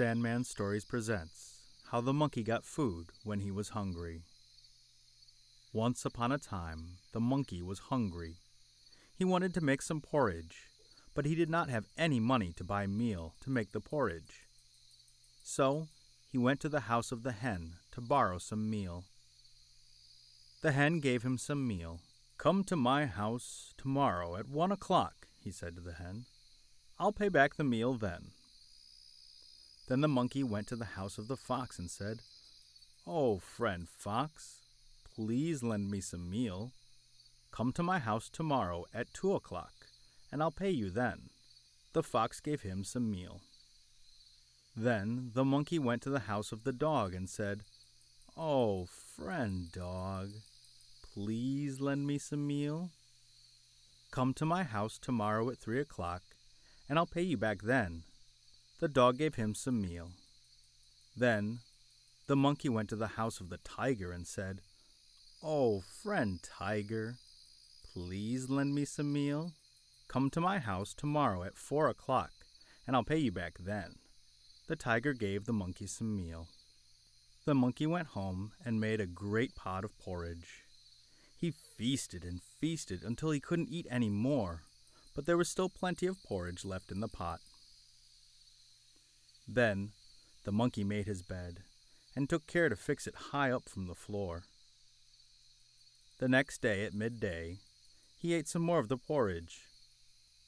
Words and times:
Sandman 0.00 0.44
Stories 0.44 0.86
presents 0.86 1.58
How 1.90 2.00
the 2.00 2.14
Monkey 2.14 2.42
Got 2.42 2.64
Food 2.64 3.08
When 3.22 3.40
He 3.40 3.50
Was 3.50 3.68
Hungry. 3.68 4.22
Once 5.74 6.06
upon 6.06 6.32
a 6.32 6.38
time, 6.38 6.96
the 7.12 7.20
monkey 7.20 7.60
was 7.60 7.90
hungry. 7.90 8.36
He 9.14 9.26
wanted 9.26 9.52
to 9.52 9.60
make 9.60 9.82
some 9.82 10.00
porridge, 10.00 10.68
but 11.14 11.26
he 11.26 11.34
did 11.34 11.50
not 11.50 11.68
have 11.68 11.84
any 11.98 12.18
money 12.18 12.54
to 12.56 12.64
buy 12.64 12.86
meal 12.86 13.34
to 13.42 13.50
make 13.50 13.72
the 13.72 13.80
porridge. 13.80 14.46
So 15.42 15.88
he 16.32 16.38
went 16.38 16.60
to 16.60 16.70
the 16.70 16.88
house 16.88 17.12
of 17.12 17.22
the 17.22 17.32
hen 17.32 17.74
to 17.92 18.00
borrow 18.00 18.38
some 18.38 18.70
meal. 18.70 19.04
The 20.62 20.72
hen 20.72 21.00
gave 21.00 21.24
him 21.24 21.36
some 21.36 21.68
meal. 21.68 22.00
Come 22.38 22.64
to 22.64 22.74
my 22.74 23.04
house 23.04 23.74
tomorrow 23.76 24.36
at 24.36 24.48
one 24.48 24.72
o'clock, 24.72 25.26
he 25.44 25.50
said 25.50 25.74
to 25.74 25.82
the 25.82 25.92
hen. 25.92 26.24
I'll 26.98 27.12
pay 27.12 27.28
back 27.28 27.56
the 27.56 27.64
meal 27.64 27.92
then. 27.92 28.30
Then 29.90 30.02
the 30.02 30.08
monkey 30.08 30.44
went 30.44 30.68
to 30.68 30.76
the 30.76 30.84
house 30.84 31.18
of 31.18 31.26
the 31.26 31.36
fox 31.36 31.76
and 31.76 31.90
said, 31.90 32.20
Oh, 33.08 33.38
friend 33.40 33.88
fox, 33.88 34.60
please 35.16 35.64
lend 35.64 35.90
me 35.90 36.00
some 36.00 36.30
meal. 36.30 36.70
Come 37.50 37.72
to 37.72 37.82
my 37.82 37.98
house 37.98 38.28
tomorrow 38.28 38.84
at 38.94 39.12
two 39.12 39.34
o'clock, 39.34 39.72
and 40.30 40.40
I'll 40.40 40.52
pay 40.52 40.70
you 40.70 40.90
then. 40.90 41.30
The 41.92 42.04
fox 42.04 42.38
gave 42.38 42.62
him 42.62 42.84
some 42.84 43.10
meal. 43.10 43.40
Then 44.76 45.32
the 45.34 45.44
monkey 45.44 45.80
went 45.80 46.02
to 46.02 46.10
the 46.10 46.20
house 46.20 46.52
of 46.52 46.62
the 46.62 46.72
dog 46.72 47.12
and 47.12 47.28
said, 47.28 47.62
Oh, 48.36 48.86
friend 48.86 49.72
dog, 49.72 50.28
please 51.12 51.80
lend 51.80 52.06
me 52.06 52.16
some 52.16 52.46
meal. 52.46 52.90
Come 54.12 54.34
to 54.34 54.46
my 54.46 54.62
house 54.62 55.00
tomorrow 55.00 55.50
at 55.50 55.58
three 55.58 55.80
o'clock, 55.80 56.22
and 56.88 56.96
I'll 56.96 57.06
pay 57.06 57.22
you 57.22 57.36
back 57.36 57.62
then. 57.62 58.04
The 58.80 58.88
dog 58.88 59.18
gave 59.18 59.34
him 59.34 59.54
some 59.54 59.82
meal. 59.82 60.12
Then 61.14 61.60
the 62.26 62.36
monkey 62.36 62.70
went 62.70 62.88
to 62.88 62.96
the 62.96 63.08
house 63.08 63.38
of 63.38 63.50
the 63.50 63.58
tiger 63.58 64.10
and 64.10 64.26
said, 64.26 64.62
Oh, 65.42 65.82
friend 66.02 66.42
tiger, 66.42 67.16
please 67.92 68.48
lend 68.48 68.74
me 68.74 68.86
some 68.86 69.12
meal. 69.12 69.52
Come 70.08 70.30
to 70.30 70.40
my 70.40 70.58
house 70.58 70.94
tomorrow 70.94 71.42
at 71.42 71.58
four 71.58 71.88
o'clock, 71.88 72.30
and 72.86 72.96
I'll 72.96 73.04
pay 73.04 73.18
you 73.18 73.30
back 73.30 73.58
then. 73.60 73.96
The 74.66 74.76
tiger 74.76 75.12
gave 75.12 75.44
the 75.44 75.52
monkey 75.52 75.86
some 75.86 76.16
meal. 76.16 76.48
The 77.44 77.54
monkey 77.54 77.86
went 77.86 78.08
home 78.08 78.52
and 78.64 78.80
made 78.80 79.00
a 79.00 79.06
great 79.06 79.54
pot 79.54 79.84
of 79.84 79.98
porridge. 79.98 80.64
He 81.36 81.50
feasted 81.50 82.24
and 82.24 82.40
feasted 82.60 83.02
until 83.02 83.30
he 83.30 83.40
couldn't 83.40 83.70
eat 83.70 83.86
any 83.90 84.08
more, 84.08 84.62
but 85.14 85.26
there 85.26 85.36
was 85.36 85.50
still 85.50 85.68
plenty 85.68 86.06
of 86.06 86.22
porridge 86.22 86.64
left 86.64 86.90
in 86.90 87.00
the 87.00 87.08
pot. 87.08 87.40
Then 89.52 89.90
the 90.44 90.52
monkey 90.52 90.84
made 90.84 91.06
his 91.06 91.22
bed 91.22 91.64
and 92.14 92.28
took 92.28 92.46
care 92.46 92.68
to 92.68 92.76
fix 92.76 93.08
it 93.08 93.32
high 93.32 93.50
up 93.50 93.68
from 93.68 93.88
the 93.88 93.96
floor. 93.96 94.44
The 96.18 96.28
next 96.28 96.62
day 96.62 96.84
at 96.84 96.94
midday, 96.94 97.58
he 98.16 98.32
ate 98.32 98.46
some 98.46 98.62
more 98.62 98.78
of 98.78 98.88
the 98.88 98.96
porridge. 98.96 99.62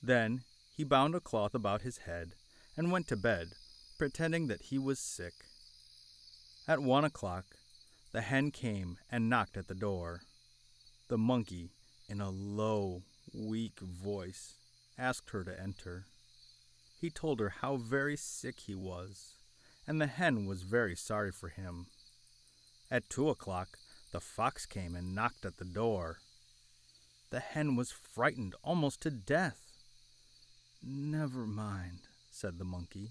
Then 0.00 0.42
he 0.76 0.84
bound 0.84 1.16
a 1.16 1.20
cloth 1.20 1.54
about 1.54 1.82
his 1.82 1.98
head 1.98 2.34
and 2.76 2.92
went 2.92 3.08
to 3.08 3.16
bed, 3.16 3.48
pretending 3.98 4.46
that 4.46 4.62
he 4.62 4.78
was 4.78 5.00
sick. 5.00 5.34
At 6.68 6.78
one 6.78 7.04
o'clock, 7.04 7.46
the 8.12 8.20
hen 8.20 8.52
came 8.52 8.98
and 9.10 9.28
knocked 9.28 9.56
at 9.56 9.66
the 9.66 9.74
door. 9.74 10.20
The 11.08 11.18
monkey, 11.18 11.72
in 12.08 12.20
a 12.20 12.30
low, 12.30 13.02
weak 13.32 13.80
voice, 13.80 14.54
asked 14.96 15.30
her 15.30 15.42
to 15.42 15.60
enter. 15.60 16.06
He 17.04 17.10
told 17.10 17.38
her 17.38 17.50
how 17.50 17.76
very 17.76 18.16
sick 18.16 18.60
he 18.60 18.74
was, 18.74 19.34
and 19.86 20.00
the 20.00 20.06
hen 20.06 20.46
was 20.46 20.62
very 20.62 20.96
sorry 20.96 21.30
for 21.30 21.50
him. 21.50 21.88
At 22.90 23.10
two 23.10 23.28
o'clock, 23.28 23.76
the 24.10 24.20
fox 24.20 24.64
came 24.64 24.96
and 24.96 25.14
knocked 25.14 25.44
at 25.44 25.58
the 25.58 25.66
door. 25.66 26.20
The 27.28 27.40
hen 27.40 27.76
was 27.76 27.92
frightened 27.92 28.54
almost 28.64 29.02
to 29.02 29.10
death. 29.10 29.60
Never 30.82 31.46
mind, 31.46 32.08
said 32.30 32.58
the 32.58 32.64
monkey. 32.64 33.10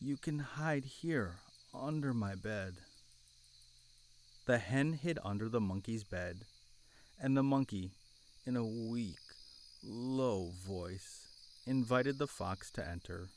You 0.00 0.16
can 0.16 0.40
hide 0.40 0.84
here 0.84 1.36
under 1.72 2.12
my 2.12 2.34
bed. 2.34 2.78
The 4.46 4.58
hen 4.58 4.94
hid 4.94 5.20
under 5.24 5.48
the 5.48 5.60
monkey's 5.60 6.02
bed, 6.02 6.46
and 7.22 7.36
the 7.36 7.44
monkey, 7.44 7.92
in 8.44 8.56
a 8.56 8.62
voice, 8.62 9.23
invited 11.66 12.18
the 12.18 12.26
fox 12.26 12.70
to 12.72 12.86
enter. 12.86 13.28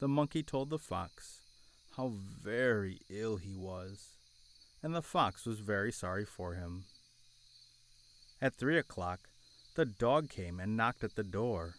The 0.00 0.08
monkey 0.08 0.42
told 0.42 0.70
the 0.70 0.78
fox 0.78 1.40
how 1.96 2.12
very 2.42 3.00
ill 3.10 3.36
he 3.36 3.54
was 3.54 4.16
and 4.82 4.94
the 4.94 5.02
fox 5.02 5.44
was 5.44 5.60
very 5.60 5.92
sorry 5.92 6.24
for 6.24 6.54
him. 6.54 6.84
At 8.40 8.54
three 8.54 8.78
o'clock, 8.78 9.20
the 9.74 9.84
dog 9.84 10.30
came 10.30 10.58
and 10.58 10.76
knocked 10.76 11.04
at 11.04 11.16
the 11.16 11.22
door. 11.22 11.74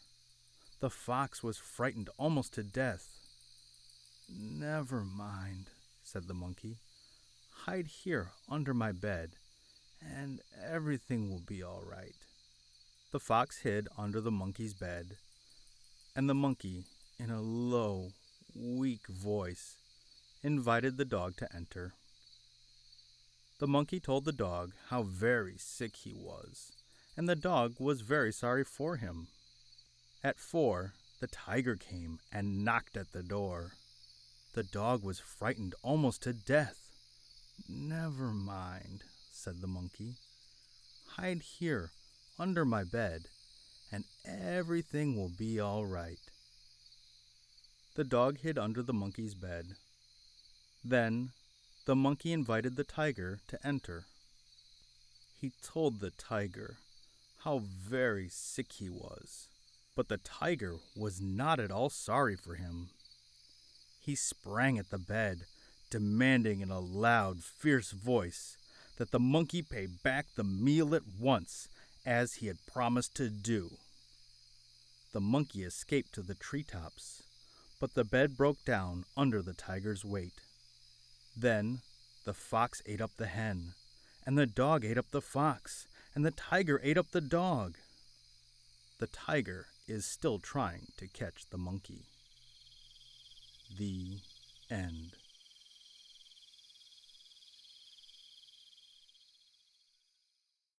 The 0.80 0.90
fox 0.90 1.44
was 1.44 1.58
frightened 1.58 2.10
almost 2.18 2.54
to 2.54 2.64
death. 2.64 3.08
Never 4.30 5.04
mind, 5.04 5.70
said 6.04 6.28
the 6.28 6.34
monkey. 6.34 6.78
Hide 7.66 7.88
here 7.88 8.32
under 8.50 8.74
my 8.74 8.92
bed, 8.92 9.32
and 10.02 10.42
everything 10.64 11.30
will 11.30 11.44
be 11.46 11.62
all 11.62 11.84
right. 11.84 12.16
The 13.12 13.20
fox 13.20 13.60
hid 13.64 13.90
under 13.98 14.22
the 14.22 14.32
monkey's 14.32 14.74
bed, 14.74 15.18
and 16.16 16.30
the 16.30 16.34
monkey, 16.34 16.86
in 17.20 17.30
a 17.30 17.42
low, 17.42 18.14
weak 18.56 19.06
voice, 19.10 19.76
invited 20.42 20.96
the 20.96 21.04
dog 21.04 21.36
to 21.38 21.54
enter. 21.54 21.92
The 23.60 23.68
monkey 23.68 24.00
told 24.00 24.24
the 24.24 24.32
dog 24.32 24.72
how 24.88 25.04
very 25.04 25.58
sick 25.58 25.98
he 25.98 26.14
was, 26.14 26.72
and 27.18 27.28
the 27.28 27.36
dog 27.36 27.76
was 27.80 28.00
very 28.00 28.32
sorry 28.32 28.64
for 28.64 28.96
him. 28.96 29.28
At 30.24 30.40
four, 30.40 30.94
the 31.20 31.28
tiger 31.28 31.76
came 31.76 32.20
and 32.32 32.64
knocked 32.64 32.96
at 32.96 33.12
the 33.12 33.24
door. 33.24 33.74
The 34.54 34.64
dog 34.64 35.04
was 35.04 35.20
frightened 35.20 35.76
almost 35.84 36.24
to 36.24 36.32
death. 36.32 36.78
Never 37.68 38.32
mind, 38.32 39.04
said 39.34 39.60
the 39.60 39.68
monkey. 39.68 40.16
Hide 41.18 41.42
here 41.42 41.92
under 42.42 42.66
my 42.66 42.84
bed, 42.84 43.28
and 43.92 44.04
everything 44.26 45.16
will 45.16 45.30
be 45.30 45.60
all 45.60 45.86
right. 45.86 46.18
The 47.94 48.04
dog 48.04 48.40
hid 48.40 48.58
under 48.58 48.82
the 48.82 48.94
monkey's 48.94 49.36
bed. 49.36 49.76
Then 50.84 51.30
the 51.86 51.96
monkey 51.96 52.34
invited 52.34 52.76
the 52.76 52.84
tiger 52.84 53.40
to 53.48 53.60
enter. 53.64 54.06
He 55.40 55.52
told 55.62 56.00
the 56.00 56.10
tiger 56.10 56.78
how 57.44 57.60
very 57.60 58.28
sick 58.28 58.74
he 58.74 58.90
was, 58.90 59.48
but 59.96 60.10
the 60.10 60.18
tiger 60.18 60.78
was 60.96 61.22
not 61.22 61.60
at 61.60 61.70
all 61.70 61.92
sorry 61.92 62.36
for 62.36 62.56
him. 62.56 62.90
He 64.00 64.16
sprang 64.16 64.80
at 64.80 64.90
the 64.90 64.98
bed, 64.98 65.42
demanding 65.92 66.62
in 66.62 66.72
a 66.72 66.80
loud, 66.80 67.44
fierce 67.44 67.92
voice 67.92 68.58
that 68.98 69.12
the 69.12 69.20
monkey 69.20 69.62
pay 69.62 69.86
back 69.86 70.26
the 70.36 70.44
meal 70.44 70.96
at 70.96 71.04
once, 71.20 71.68
as 72.06 72.36
he 72.36 72.48
had 72.48 72.66
promised 72.66 73.16
to 73.16 73.30
do. 73.30 73.72
The 75.14 75.22
monkey 75.22 75.64
escaped 75.64 76.14
to 76.14 76.22
the 76.22 76.36
treetops, 76.36 77.24
but 77.80 77.94
the 77.96 78.04
bed 78.04 78.38
broke 78.38 78.64
down 78.66 79.06
under 79.18 79.42
the 79.42 79.54
tiger's 79.54 80.06
weight. 80.06 80.42
Then 81.36 81.82
the 82.26 82.34
fox 82.34 82.82
ate 82.86 83.02
up 83.02 83.12
the 83.18 83.28
hen, 83.28 83.74
and 84.26 84.38
the 84.38 84.46
dog 84.46 84.86
ate 84.86 84.98
up 84.98 85.12
the 85.12 85.22
fox, 85.22 85.88
and 86.16 86.26
the 86.26 86.32
tiger 86.32 86.80
ate 86.84 86.98
up 86.98 87.12
the 87.12 87.22
dog. 87.22 87.78
The 89.00 89.08
tiger 89.08 89.68
is 89.88 90.06
still 90.06 90.40
trying 90.40 90.88
to 90.98 91.08
catch 91.08 91.50
the 91.50 91.58
monkey. 91.58 92.06
The 93.78 94.20
end. 94.70 95.16